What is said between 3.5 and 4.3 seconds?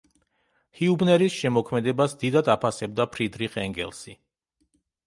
ენგელსი.